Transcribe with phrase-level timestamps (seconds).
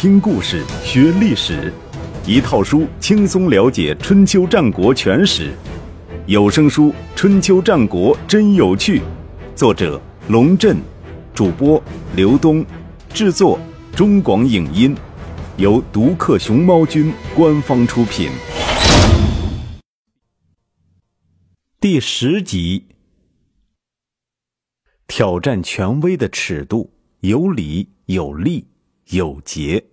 [0.00, 1.70] 听故事学历史，
[2.26, 5.52] 一套书轻松了解春秋战国全史。
[6.24, 6.84] 有声书
[7.14, 9.00] 《春秋战国真有趣》，
[9.54, 10.78] 作者龙震，
[11.34, 11.84] 主播
[12.16, 12.64] 刘东，
[13.12, 13.60] 制作
[13.94, 14.96] 中广影音，
[15.58, 18.30] 由独克熊猫君官方出品。
[21.78, 22.86] 第十集，
[25.06, 26.90] 挑战权威的尺度，
[27.20, 28.66] 有理有利。
[29.10, 29.84] 有节。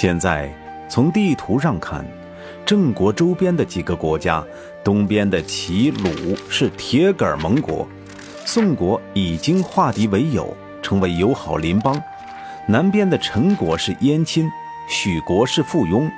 [0.00, 0.50] 现在
[0.88, 2.02] 从地图上看，
[2.64, 4.42] 郑国周边的几个国家，
[4.82, 7.86] 东边的齐鲁是铁杆盟国，
[8.46, 11.94] 宋国已经化敌为友，成为友好邻邦；
[12.66, 14.50] 南边的陈国是燕亲，
[14.88, 16.10] 许国是附庸，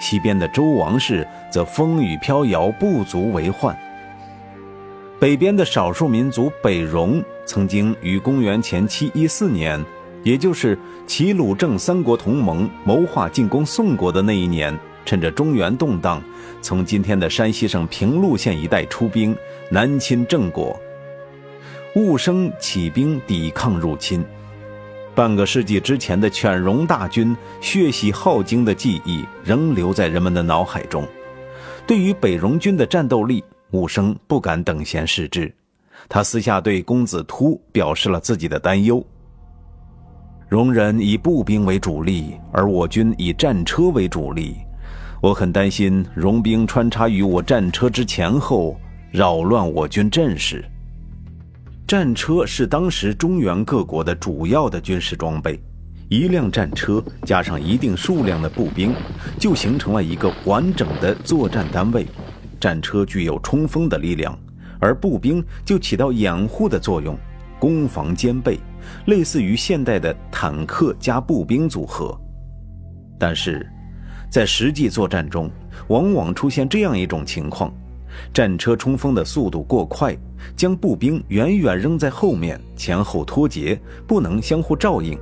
[0.00, 3.78] 西边的周王室则风雨飘摇，不足为患。
[5.20, 9.80] 北边的少数民族北戎曾经于公元前七一四年，
[10.22, 16.22] 也就是齐鲁郑三国同盟谋划进攻宋国的那一年，趁着中原动荡，
[16.60, 19.36] 从今天的山西省平陆县一带出兵
[19.70, 20.78] 南侵郑国。
[21.94, 24.24] 寤生起兵抵抗入侵。
[25.14, 31.06] 半个世纪之前的犬戎大军血洗镐京的记忆仍留在人们的脑海中。
[31.86, 33.42] 对于北戎军的战斗力。
[33.72, 35.54] 武生不敢等闲视之，
[36.08, 39.00] 他私下对公子突表示了自己的担忧。
[40.50, 44.56] 戎人以步兵为主力，而我军以战车为主力，
[45.22, 48.76] 我很担心戎兵穿插于我战车之前后，
[49.12, 50.64] 扰乱我军阵势。
[51.86, 55.56] 战车是当时中原各国的主要的军事装备，
[56.08, 58.92] 一辆战车加上一定数量的步兵，
[59.38, 62.04] 就形成了一个完整的作战单位。
[62.58, 64.36] 战车具有冲锋的力量，
[64.80, 67.16] 而步兵就起到掩护的作用，
[67.60, 68.58] 攻防兼备，
[69.06, 72.18] 类似于现代的坦克加步兵组合。
[73.18, 73.64] 但是，
[74.30, 75.50] 在实际作战中，
[75.88, 77.70] 往往出现这样一种情况：
[78.32, 80.16] 战车冲锋的速度过快，
[80.56, 85.18] 将步兵远远扔在后面，前后脱节，不能相互照应。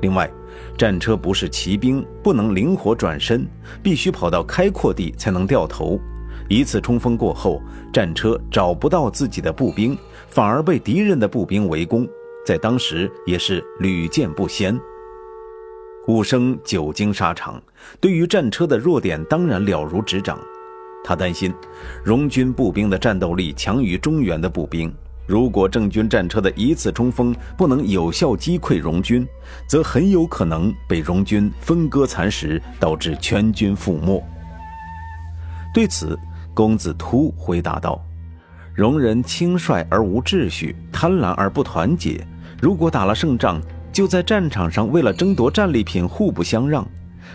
[0.00, 0.30] 另外，
[0.78, 3.46] 战车不是骑兵，不能灵活转身，
[3.82, 6.00] 必须跑到开阔地才能掉头。
[6.48, 7.60] 一次冲锋过后，
[7.92, 9.98] 战车找不到自己的步兵，
[10.36, 12.06] 反而被敌人的步兵围攻，
[12.44, 14.78] 在当时也是屡见不鲜。
[16.08, 17.58] 武生久经沙场，
[18.02, 20.38] 对于战车的弱点当然了如指掌。
[21.02, 21.54] 他担心，
[22.04, 24.94] 戎军步兵的战斗力强于中原的步兵，
[25.26, 29.26] 如果郑军战车的一次冲锋不能有效击溃戎军，
[29.66, 34.22] 则很有可能被戎军分割蚕食，导致全军覆没。
[35.72, 36.14] 对此，
[36.52, 37.98] 公子突回答道
[38.76, 42.22] ：“戎人轻率而无秩序，贪婪而不团结。
[42.60, 43.58] 如果打了胜仗，
[43.90, 46.84] 就在战场上为了争夺战利品互不相让；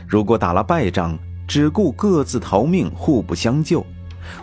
[0.07, 3.84] 如果打了败仗，只顾各自逃命，互不相救。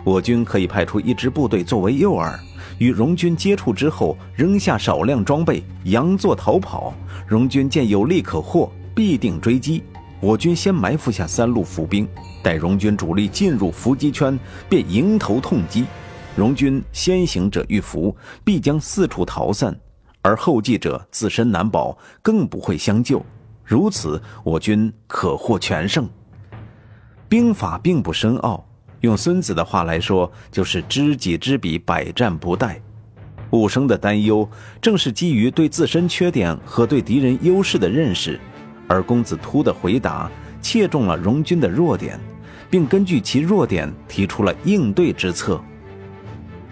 [0.03, 2.37] 我军可以派出一支部队作为诱饵，
[2.79, 6.93] 与荣军接触之后，扔下少量装备，佯作逃跑。
[7.25, 9.81] 荣军见有利可获，必定追击。
[10.19, 12.05] 我军先埋伏下三路伏兵。”
[12.43, 15.85] 待荣军主力进入伏击圈，便迎头痛击。
[16.39, 19.73] 戎军先行者遇伏，必将四处逃散；
[20.21, 23.21] 而后继者自身难保，更不会相救。
[23.65, 26.07] 如此，我军可获全胜。
[27.27, 28.65] 兵法并不深奥，
[29.01, 32.77] 用孙子的话来说，就是知己知彼，百战不殆。
[33.49, 34.49] 武生的担忧，
[34.81, 38.39] 正是基于对自身缺点和对敌人优势的认识，
[38.87, 40.31] 而公子突的回答。
[40.61, 42.17] 切中了戎军的弱点，
[42.69, 45.61] 并根据其弱点提出了应对之策。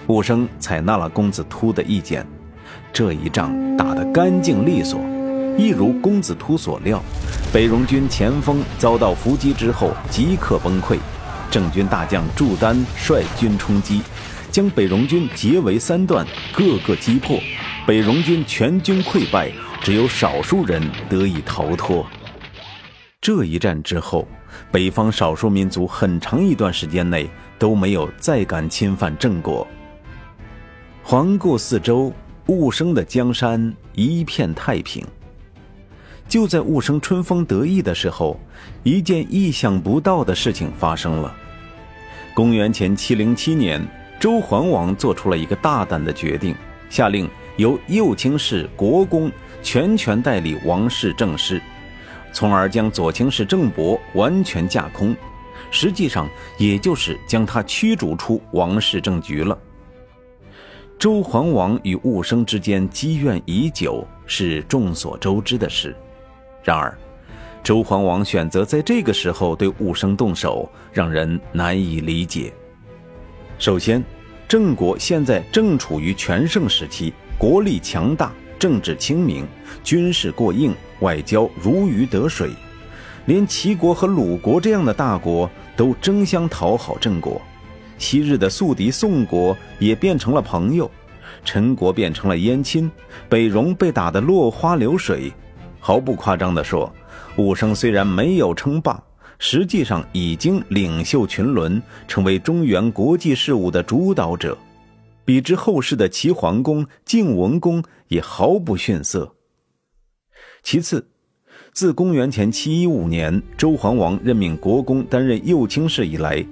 [0.07, 2.25] 武生采纳了公子突的意见，
[2.93, 5.01] 这一仗打得干净利索，
[5.57, 7.03] 一如公子突所料，
[7.51, 10.97] 北戎军前锋遭到伏击之后即刻崩溃。
[11.51, 14.01] 郑军大将祝丹率军冲击，
[14.49, 17.37] 将北戎军截为三段，各个击破，
[17.85, 22.05] 北戎军全军溃败，只有少数人得以逃脱。
[23.19, 24.25] 这一战之后，
[24.71, 27.29] 北方少数民族很长一段时间内
[27.59, 29.67] 都没有再敢侵犯郑国。
[31.09, 32.11] 环顾四周，
[32.47, 35.01] 寤生的江山一片太平。
[36.27, 38.37] 就在寤生春风得意的时候，
[38.83, 41.33] 一件意想不到的事情发生了。
[42.35, 43.81] 公元前七零七年，
[44.19, 46.53] 周桓王做出了一个大胆的决定，
[46.89, 49.31] 下令由右卿士国公
[49.63, 51.61] 全权代理王室政事。
[52.33, 55.15] 从而将左卿士郑伯完全架空，
[55.71, 56.27] 实际上
[56.57, 59.57] 也就是将他驱逐出王室政局了。
[60.99, 65.95] 周桓王与寤生之间积怨已久，是众所周知的事。
[66.63, 66.97] 然而，
[67.61, 72.51] 周桓王选择在这个时候对寤生动手，让人难以理解。
[73.59, 74.03] 首先，
[74.47, 79.45] 郑国现在正处于全盛时期，国力强大，政治清明，
[79.83, 82.49] 军事过硬，外交如鱼得水，
[83.27, 87.39] 连齐国和鲁国这样的大国都争相讨好郑国。
[87.97, 90.89] 昔日的宿敌宋国也变成了朋友，
[91.43, 92.89] 陈国变成了燕亲，
[93.27, 95.31] 北戎被打得落花流水。
[95.79, 96.93] 毫不夸张地说，
[97.37, 99.01] 武生虽然没有称霸，
[99.39, 104.57] 实际上已经领袖群伦，成为中原国际事务的主导者，
[105.23, 109.33] 比之后世的齐桓公、晋文公也毫不逊色。
[110.61, 111.07] 其次，
[111.71, 116.45] 自公元前七一五年周桓王任命国公担任右卿士以来。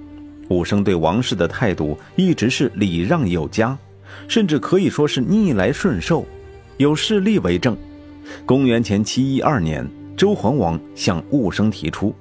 [0.48, 3.76] 武生对王室的态度一直是礼让有加，
[4.28, 6.24] 甚至可以说是逆来顺受。
[6.76, 7.76] 有事例为证：
[8.44, 12.14] 公元前七一二年，周桓王向武生提出，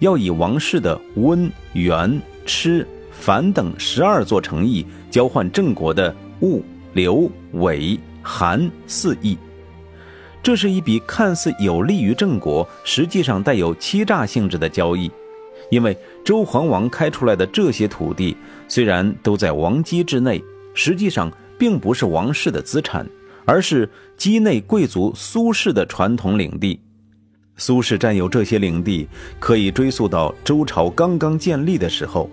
[0.00, 6.62] 要以王室的温、元、吃、樊等十二座城邑交换郑国的物、
[6.92, 9.38] 刘、韦、韩四邑。
[10.42, 15.10] 这是一笔看似有利于郑国，实际上带有欺诈性质的交易。
[15.70, 18.36] 因为周桓王开出来的这些土地，
[18.68, 20.42] 虽然都在王畿之内，
[20.74, 23.08] 实际上并不是王室的资产，
[23.44, 23.88] 而是
[24.18, 26.78] 畿内贵族苏氏的传统领地。
[27.56, 29.08] 苏氏占有这些领地，
[29.38, 32.28] 可以追溯到周朝刚刚建立的时候。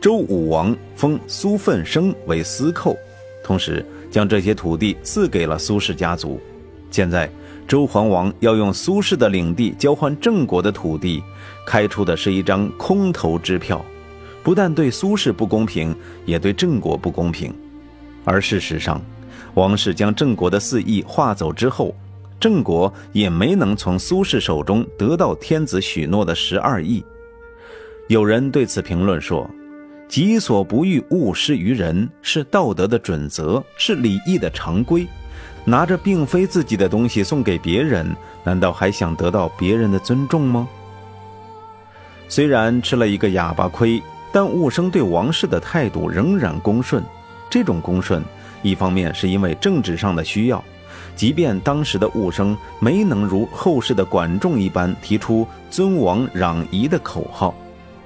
[0.00, 2.96] 周武王封苏奋生为司寇，
[3.42, 6.40] 同时将这些土地赐给了苏氏家族。
[6.90, 7.30] 现在。
[7.66, 11.22] 周桓王要用苏氏的领地交换郑国的土地，
[11.66, 13.84] 开出的是一张空头支票，
[14.42, 15.94] 不但对苏氏不公平，
[16.26, 17.52] 也对郑国不公平。
[18.24, 19.00] 而事实上，
[19.54, 21.94] 王室将郑国的四邑划走之后，
[22.38, 27.02] 郑国也没能从苏氏手中得到天子许诺的十二亿。
[28.08, 29.48] 有人对此评论说
[30.06, 35.06] ：“己所不欲，勿施于人，是道德的准则，是礼义的常规。”
[35.66, 40.68] 拿着并非自己的东西送给别人，难道还想得到别人的尊重吗？
[42.28, 47.02] 虽然吃了一个哑巴亏，但寤生对王室的态度仍然恭顺。
[47.48, 48.22] 这种恭顺，
[48.62, 50.62] 一方面是因为政治上的需要，
[51.16, 57.54] 即便当时的寤生没能如后世的管仲一般提出尊王攘夷的口号，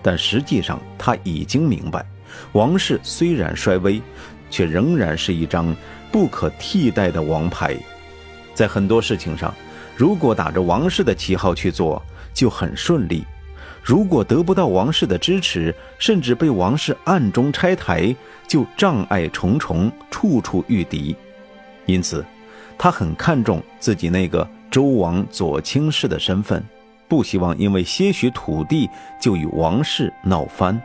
[0.03, 2.07] 但实际上他已经明白，
[2.53, 4.01] 王室虽然衰微，
[4.51, 5.75] 却仍然是一张。
[6.11, 7.77] 不可替代的王牌，
[8.55, 9.55] 在很多事情上，
[9.97, 12.03] 如果打着王室的旗号去做，
[12.33, 13.23] 就很顺利；
[13.83, 18.15] 如果得不到王室的支持，甚至被王室暗中拆台，
[18.47, 21.15] 就障碍重重，处处遇敌。
[21.87, 22.25] 因此，
[22.77, 26.63] 他很看重自己那个周王左卿士的身份，
[27.09, 28.89] 不希望因为些许土地
[29.21, 30.81] 就与王室闹翻。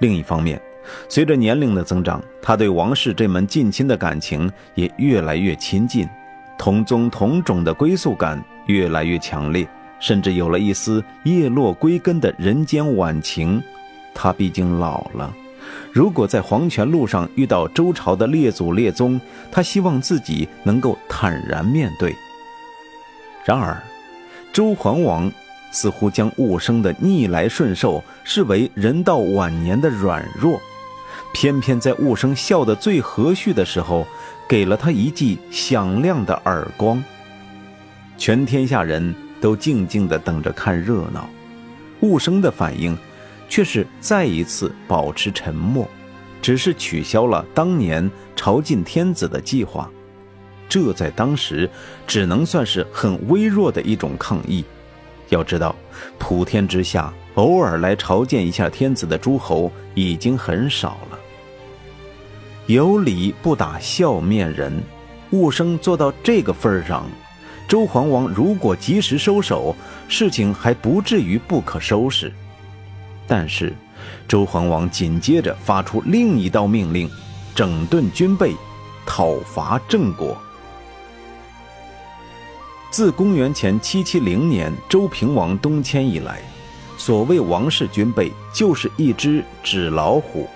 [0.00, 0.60] 另一方面，
[1.08, 6.08] 随着年龄的增长，他对王室这门近亲的感情也越来越亲近，
[6.58, 9.66] 同宗同种的归宿感越来越强烈，
[10.00, 13.62] 甚至有了一丝叶落归根的人间晚情。
[14.14, 15.34] 他毕竟老了，
[15.92, 22.14] 如果在黄泉路上遇到周朝的列祖列宗，他希望自己能够坦然面对。
[23.44, 23.82] 然而，
[24.52, 25.30] 周桓王。
[25.76, 30.60] 似乎将寤生的逆来顺受视为人到晚年的软弱，
[31.34, 34.06] 偏偏在雾生笑得最和煦的时候，
[34.48, 37.02] 给了他一记响亮的耳光。
[38.16, 41.28] 全天下人都静静地等着看热闹，
[42.00, 42.96] 雾生的反应
[43.48, 45.86] 却是再一次保持沉默，
[46.40, 49.90] 只是取消了当年朝觐天子的计划。
[50.68, 51.68] 这在当时
[52.06, 54.64] 只能算是很微弱的一种抗议。
[55.30, 55.74] 要知道，
[56.16, 61.13] 普天之下偶尔来朝见一下天子的诸侯已经很少了。
[62.66, 64.82] 有理不打笑面人，
[65.30, 67.06] 寤生做到这个份上，
[67.68, 69.76] 周桓王如果及时收手，
[70.08, 72.32] 事情还不至于不可收拾。
[73.26, 73.74] 但是，
[74.26, 77.10] 周桓王紧接着发出另一道命令：
[77.54, 78.54] 整顿军备，
[79.04, 80.34] 讨伐郑国。
[82.90, 86.40] 自公元前七七零年周平王东迁以来，
[86.96, 90.48] 所谓王室军备就是一只纸老虎，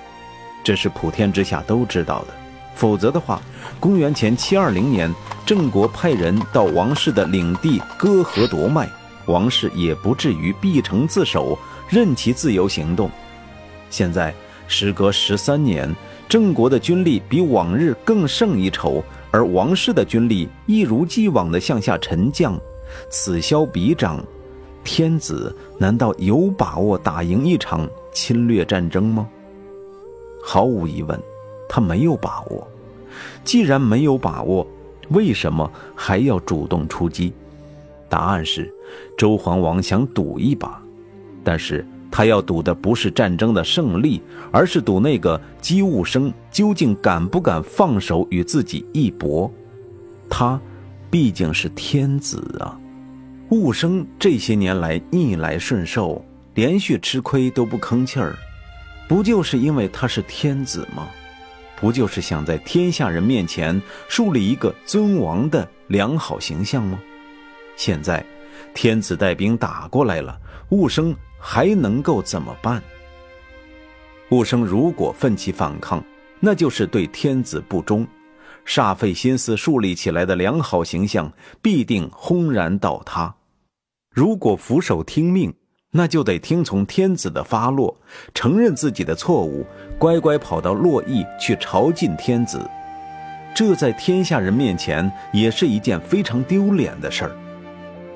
[0.69, 2.35] 这是普天之下都知道的。
[2.75, 3.41] 否则的话，
[3.81, 5.11] 公元前七二零年
[5.47, 8.87] 郑国派人到王室的领地割河夺脉，
[9.25, 11.59] 王室也不至于闭城自守，
[11.89, 13.11] 任其自由行动。
[13.89, 14.35] 现在
[14.67, 15.91] 时隔十三年，
[16.29, 22.61] 郑国的军力比往日更胜一筹，而王室的军力一如既往地向下沉降，
[23.09, 24.23] 此消彼长，
[24.85, 29.27] 天子难道有把握打赢一场侵略战争吗？
[30.43, 31.21] 毫无疑问，
[31.69, 32.67] 他没有把握。
[33.45, 34.67] 既然没有把握，
[35.11, 37.33] 为什么还要主动出击？
[38.09, 38.73] 答案是，
[39.17, 40.83] 周桓王想赌一把，
[41.45, 41.87] 但是。
[42.11, 49.53] 他要赌的不是战争的胜利，而是赌那个姬务生究竟敢不敢放手与自己一搏。
[50.27, 50.59] 他
[51.11, 52.81] 毕竟是天子啊！
[53.51, 58.35] 务生这些年来逆来顺受，连续吃亏都不吭气儿，
[59.09, 61.09] 不就是因为他是天子吗？
[61.81, 66.99] 不就是想在天下人面前树立一个尊王的良好形象吗？
[67.77, 68.25] 现在，
[68.75, 70.39] 天子带兵打过来了，
[70.71, 71.17] 务生。
[71.41, 72.83] 还能够怎么办？
[74.31, 76.03] 武生如果奋起反抗，
[76.41, 78.05] 那就是对天子不忠，
[78.67, 83.33] 煞费心思树立起来的良好形象必定轰然倒塌。
[84.11, 85.55] 如果俯首听命，
[85.99, 87.93] 那就得听从天子的发落，
[88.33, 89.67] 承认自己的错误，
[89.99, 92.61] 乖乖跑到洛邑去朝觐天子。
[93.53, 97.33] 这在天下人面前也是一件非常丢脸的事儿。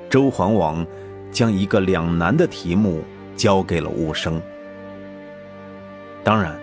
[0.08, 0.86] 周桓王。
[1.32, 3.02] 将一个两难的题目
[3.34, 4.38] 交给了武生。
[6.22, 6.54] 当然，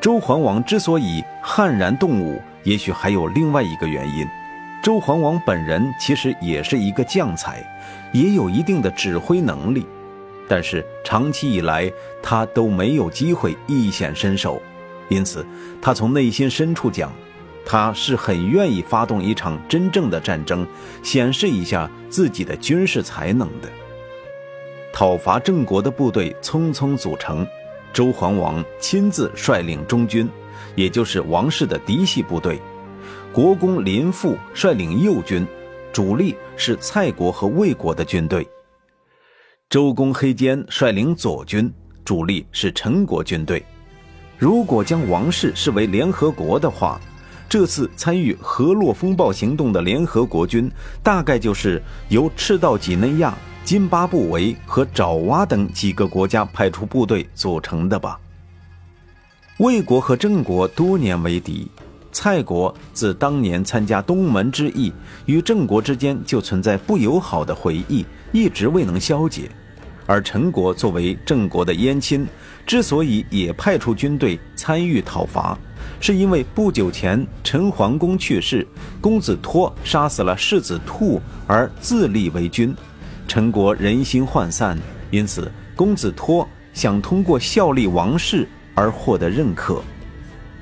[0.00, 4.26] 周桓王之所以悍然动武，也许还有另外一个原因。
[4.82, 7.64] 周桓王本人其实也是一个将才，
[8.10, 9.86] 也有一定的指挥能力，
[10.48, 11.90] 但是长期以来
[12.22, 14.60] 他都没有机会一显身手，
[15.08, 15.44] 因此
[15.80, 17.12] 他从内心深处讲，
[17.64, 20.66] 他是很愿意发动一场真正的战争，
[21.02, 23.68] 显示一下自己的军事才能的。
[24.92, 27.46] 讨伐郑国的部队匆匆组成，
[27.92, 30.28] 周桓王亲自率领中军，
[30.74, 32.56] 也就是王室的嫡系部队；
[33.32, 35.46] 国公林父率领右军，
[35.92, 38.42] 主力是蔡国和魏国的军队；
[39.72, 41.72] 周公黑坚率领左军，
[42.04, 43.64] 主力是陈国军队。
[44.36, 47.00] 如果将王室视为联合国的话，
[47.48, 50.70] 这次参与河洛风暴行动的联合国军，
[51.02, 53.34] 大概就是由赤道几内亚。
[53.64, 58.20] 津巴布韦和爪哇等几个国家派出部队组成的吧。
[59.56, 61.70] 魏国和郑国多年为敌，
[62.12, 64.92] 蔡国自当年参加东门之役，
[65.24, 69.50] 与郑国之间就存在不友好的回忆，一直未能消解。
[70.12, 72.28] 而陈国作为郑国的燕亲，
[72.66, 75.58] 之所以也派出军队参与讨伐，
[76.00, 78.66] 是因为不久前陈桓公去世，
[79.00, 82.76] 公子托杀死了世子兔而自立为君。
[83.26, 84.78] 陈国人心涣散，
[85.10, 89.82] 因此公子托想通过效力王室而获得认可。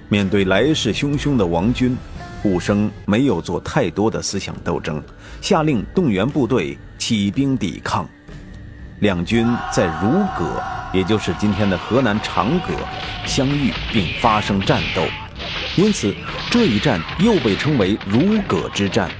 [0.08, 1.96] 面对来势汹汹的王军，
[2.44, 5.02] 武生没有做太多的思想斗争，
[5.40, 8.08] 下令动员部队起兵抵抗。
[9.00, 12.74] 两军在如葛，也就是今天的河南长葛
[13.24, 15.02] 相遇并发生战斗，
[15.74, 16.14] 因此
[16.50, 19.10] 这一战又被称为如葛之战。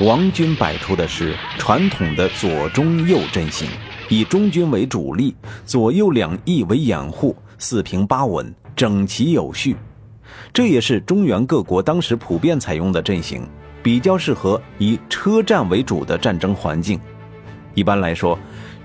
[0.00, 3.70] 王军摆出的是传统的左中右阵型，
[4.10, 5.34] 以中军为主力，
[5.64, 9.76] 左右两翼为掩护，四平八稳，整齐有序。
[10.52, 13.48] 这也是中原各国当时普遍采用的阵型，
[13.82, 17.00] 比较适合以车战为主的战争环境。
[17.74, 18.36] 一般来说，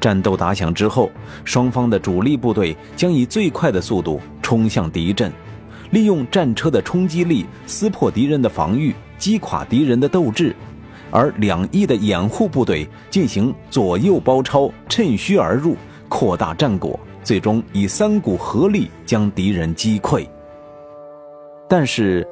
[0.03, 1.09] 战斗打响之后，
[1.45, 5.31] 双方的主力部队将以最快的速度冲向敌阵，
[5.91, 10.53] 利用战车的冲击力撕破敌人的防御，击垮敌人的斗志。
[11.09, 15.77] 而两翼的掩护部队进行左右包抄，趁虚而入，
[16.09, 20.27] 扩大战果，最终以三股合力将敌人击溃。
[21.69, 22.27] 但是，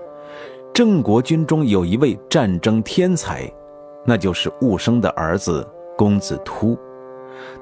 [0.74, 3.50] 郑国军中有一位战争天才，
[4.06, 5.66] 那就是寤生的儿子
[5.98, 6.78] 公子突。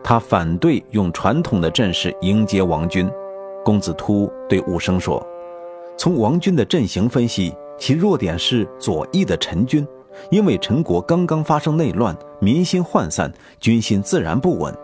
[0.03, 3.09] 他反对用传统的阵势迎接王军。
[3.63, 5.25] 公子突对武生说
[5.97, 9.85] ：“从王军的阵型分析，其弱点是左翼的陈军。”
[10.31, 14.75] 因为陈国刚刚发生内乱，民心涣散，军心自然不稳。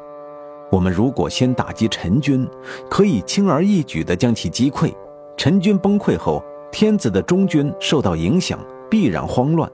[0.72, 2.48] 我们如果先打击陈军，
[2.90, 4.94] 可以轻而易举地将其击溃。
[5.36, 8.58] 陈军崩溃后，天子的中军受到影响，
[8.90, 9.70] 必然慌乱，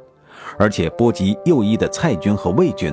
[0.58, 2.92] 而且波及右翼的蔡军和魏军。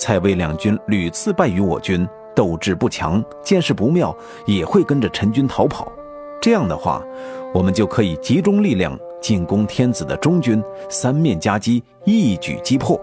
[0.00, 4.16] 蔡魏两军屡次败于我军，斗志不强，见势不妙，
[4.46, 5.92] 也会跟着陈军逃跑。
[6.40, 7.04] 这样的话，
[7.52, 8.98] 我们就可以集中力量。
[9.20, 12.98] 进攻天子的中军，三面夹击，一举击破。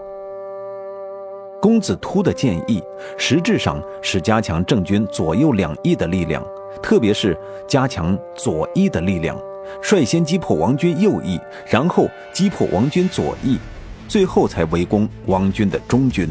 [1.62, 2.82] 公子突的建议，
[3.16, 6.44] 实质上是加强郑军左右两翼的力量，
[6.82, 7.38] 特别是
[7.68, 9.40] 加强左翼的力量，
[9.80, 11.38] 率先击破王军右翼，
[11.70, 13.56] 然后击破王军左翼，
[14.08, 16.28] 最后才围攻王军的中军。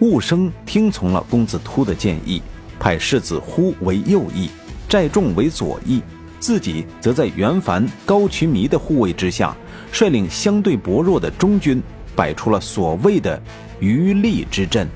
[0.00, 2.40] 寤生听从了公子突的建议，
[2.78, 4.48] 派世子忽为右翼，
[4.88, 6.00] 寨众为左翼，
[6.38, 9.56] 自己则在袁凡、高渠弥的护卫之下，
[9.90, 11.82] 率领相对薄弱的中军，
[12.14, 13.40] 摆出了所谓的
[13.80, 14.88] 余力之阵。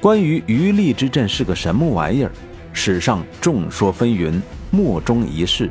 [0.00, 2.32] 关于余力之阵是个什么玩意儿，
[2.72, 4.40] 史上众说纷纭，
[4.72, 5.70] 莫衷一是。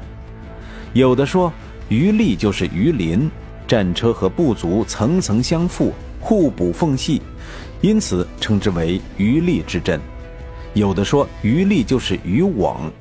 [0.94, 1.52] 有的说
[1.90, 3.30] 余力就是鱼鳞，
[3.68, 7.22] 战车和部族层层相附，互补缝隙。
[7.86, 10.02] 因此称之为余力之阵，
[10.74, 12.92] 有的说余力就是渔网，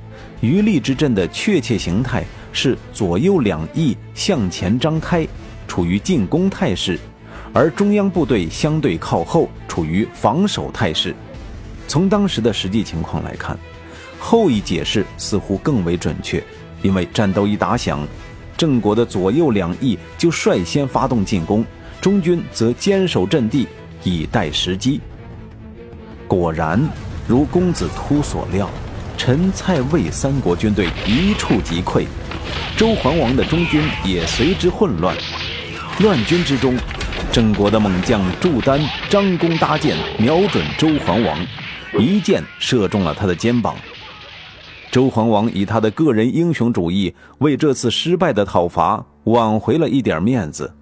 [0.42, 2.22] 余力之阵的确切形态
[2.52, 5.26] 是左右两翼向前张开，
[5.66, 7.00] 处于进攻态势，
[7.54, 11.14] 而中央部队相对靠后，处于防守态势。
[11.88, 13.58] 从当时的实际情况来看，
[14.18, 16.44] 后一解释似乎更为准确，
[16.82, 18.06] 因为战斗一打响，
[18.54, 21.64] 郑国的左右两翼就率先发动进攻，
[22.02, 23.66] 中军则坚守阵地。
[24.04, 25.00] 以待时机。
[26.28, 26.80] 果然，
[27.26, 28.70] 如公子突所料，
[29.16, 32.06] 陈、蔡、魏三国军队一触即溃，
[32.76, 35.16] 周桓王的中军也随之混乱。
[36.00, 36.76] 乱军之中，
[37.32, 41.38] 郑国的猛将祝丹张弓搭箭，瞄准周桓王，
[41.98, 43.74] 一箭射中了他的肩膀。
[44.90, 50.72] 周桓王以他的个人英雄主义，为这次失败的讨伐挽回了一点面子。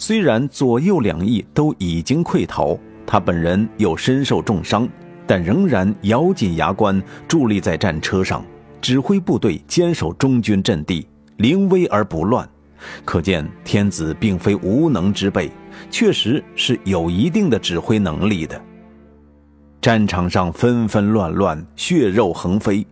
[0.00, 2.74] 虽然左右两翼都已经溃逃，
[3.06, 4.88] 他本人又身受重伤，
[5.26, 8.42] 但仍然咬紧牙关，伫立在战车上，
[8.80, 12.48] 指挥部队坚守中军阵地，临危而不乱。
[13.04, 15.50] 可见天子并非无能之辈，
[15.90, 18.58] 确实是有一定的指挥能力的。
[19.82, 22.86] 战场上纷纷乱乱，血肉横飞，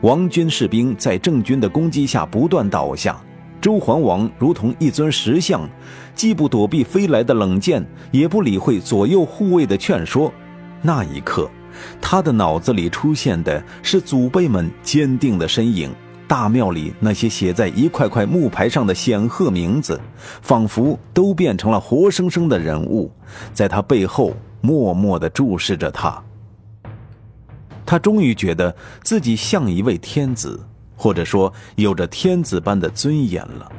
[0.00, 3.22] 王军士兵在郑军的攻击下不断倒下。
[3.58, 5.68] 周桓王如同一尊石像，
[6.16, 10.32] 既不躲避飞来的冷箭，也不理会左右护卫的劝说。
[10.82, 11.48] 那一刻，
[12.00, 15.94] 他的脑子里出现的是祖辈们坚定的身影，
[16.26, 20.00] 大庙里那些写在一块块木牌上的显赫名字，
[20.42, 23.12] 仿佛都变成了活生生的人物，
[23.52, 26.20] 在他背后默默地注视着他。
[27.84, 28.74] 他终于觉得
[29.04, 30.60] 自己像一位天子。
[30.98, 33.70] 或者说，有着天子般的尊严了。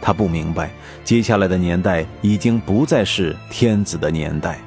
[0.00, 0.70] 他不明白，
[1.04, 4.58] 接下来的年代已经不再是天子的年代，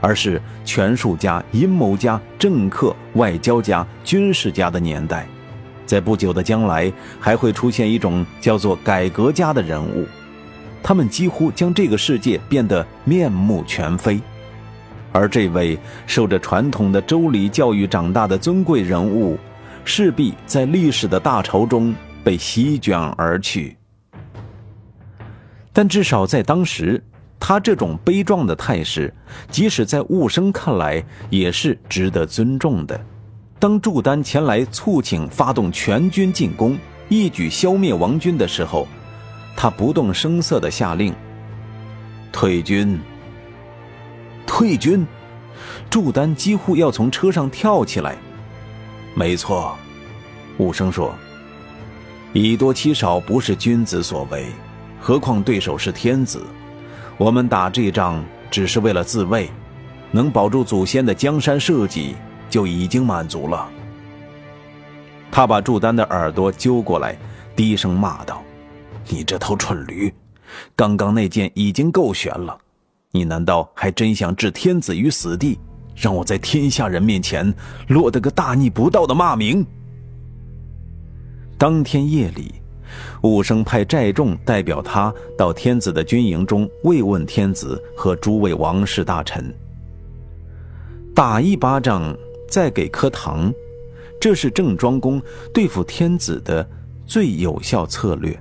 [0.00, 5.26] 而是权术家、阴谋家、政客、外交家、军事家的年代。
[5.86, 10.06] 在不久的将来，还会出现一种叫做改革家的人物，
[10.82, 14.20] 他们几乎将这个世界变得面目全非。
[15.12, 19.38] 而这位受着传统的周礼教育长大的尊贵人物。
[19.82, 23.74] 势必在历史的大潮中被席卷而去，
[25.72, 27.02] 但至少在当时，
[27.38, 29.12] 他这种悲壮的态势，
[29.50, 33.00] 即使在寤生看来也是值得尊重的。
[33.58, 36.78] 当祝丹前来促请发动全军进攻，
[37.08, 38.88] 一举消灭王军的时候，
[39.56, 41.14] 他不动声色地下令
[42.32, 42.98] ：“退军！
[44.46, 45.06] 退军！”
[45.90, 48.16] 祝丹几乎要从车上跳起来。
[49.14, 49.76] 没错，
[50.58, 51.14] 武生说
[52.32, 54.46] ：“以多欺少不是君子所为，
[55.00, 56.42] 何况对手是天子。
[57.16, 59.50] 我们打这仗只是为了自卫，
[60.10, 62.14] 能保住祖先的江山社稷
[62.48, 63.68] 就已经满足了。”
[65.32, 67.16] 他把祝丹的耳朵揪过来，
[67.54, 68.42] 低声骂道
[69.08, 70.12] ：“你这头蠢驴！
[70.74, 72.58] 刚刚那箭已经够悬了，
[73.12, 75.58] 你难道还真想置天子于死地？”
[75.94, 77.52] 让我在天下人面前
[77.88, 79.66] 落得个大逆不道的骂名。
[81.58, 82.54] 当天夜里，
[83.22, 89.54] 武生派寨众代表他到天子的军营中慰问天子和诸位王室大臣。
[91.14, 92.16] 打一巴掌，
[92.48, 93.52] 再给颗糖，
[94.20, 95.20] 这是郑庄公
[95.52, 96.66] 对付天子的
[97.04, 98.38] 最有效策略。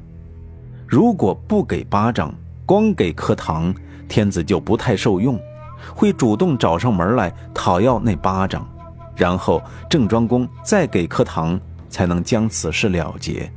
[0.88, 2.34] 如果不给巴掌，
[2.66, 3.74] 光给颗糖，
[4.08, 5.40] 天子就不太受用。
[5.96, 8.68] 会主动找上门来讨要那巴掌，
[9.16, 11.60] 然后郑庄公再给颗糖，
[11.90, 13.52] 才能将此事了结。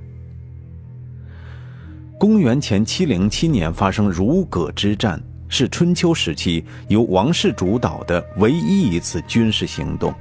[2.23, 10.15] 公元前七零七年发生如葛之战，是春秋时期由王室主导的唯一一次军事行动。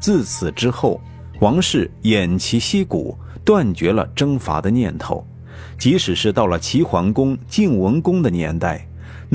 [0.00, 1.00] 自此之后，
[1.38, 5.24] 王室偃旗息鼓，断绝了征伐的念头。
[5.78, 8.84] 即使是到了齐桓公、晋文公的年代。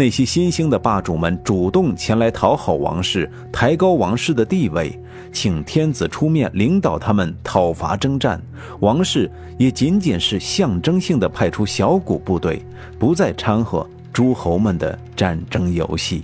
[0.01, 4.99] 那些新兴的霸主们主动前来讨好王室，抬高王室的地位，
[5.31, 8.41] 请天子出面领导他们讨伐征战。
[8.79, 12.65] 王室也仅仅是象征性的派出小股部队，
[12.97, 16.23] 不再掺和诸侯们的战争游戏。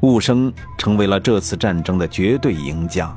[0.00, 3.14] 寤生成为了这次战争的绝对赢家，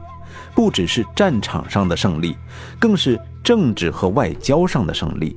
[0.54, 2.36] 不只是战场上的胜利，
[2.78, 5.34] 更是政治和外交上的胜利。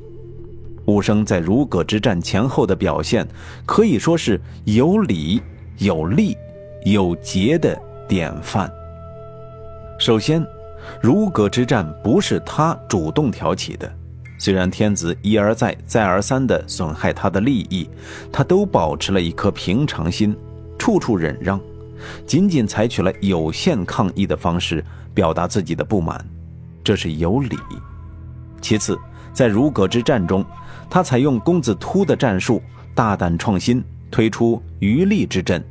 [0.88, 3.29] 武生在如葛之战前后的表现，
[3.66, 5.40] 可以说是有理、
[5.77, 6.35] 有利、
[6.87, 8.72] 有节的典范。
[9.98, 10.44] 首先，
[11.03, 13.92] 如葛之战不是他主动挑起的，
[14.38, 17.87] 虽然天子一而再、再而三地损害他的利益，
[18.33, 20.35] 他都保持了一颗平常心，
[20.79, 21.61] 处处忍让，
[22.24, 26.27] 仅仅采取了有限抗议的方式表达自己的不满，
[26.83, 27.59] 这是有理。
[28.62, 28.98] 其次，
[29.35, 30.42] 在如葛之战中，
[30.90, 32.62] 他采用公子突的战术，
[32.94, 35.62] 大胆创新，推出余力之阵，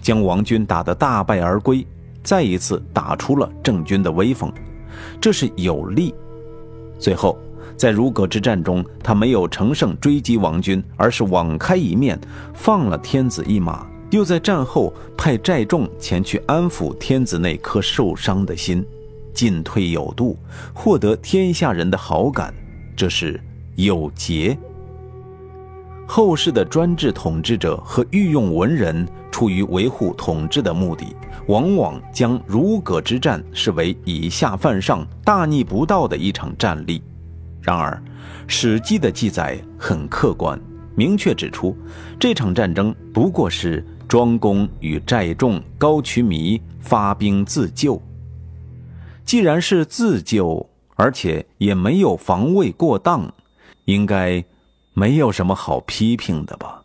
[0.00, 1.86] 将王军打得大败而归，
[2.22, 4.52] 再一次打出了郑军的威风，
[5.20, 6.14] 这是有利。
[6.98, 7.38] 最后，
[7.76, 12.20] 在如葛之战中，他没有乘胜追击王军，而是网开一面，
[12.52, 18.84] 放了天子一马，又在战后派寨众前去安抚天子那颗受伤的心，
[19.34, 20.36] 进退有度，
[20.74, 22.54] 获得天下人的好感，
[22.94, 23.40] 这是。
[23.76, 24.56] 有节。
[26.06, 37.02] 后世的专制统治者和御用文人，出于维护统治的目的，往往将如葛之战视为以下犯上、大逆不道的一场战例。
[37.62, 37.94] 然而，
[38.46, 40.60] 《史记》的记载很客观，
[40.94, 41.74] 明确指出，
[42.18, 48.02] 这场战争不过是庄公与寨众高渠弥发兵自救。
[49.24, 53.32] 既然是自救，而且也没有防卫过当。
[53.84, 54.44] 应该
[54.92, 56.81] 没有什么好批评的吧。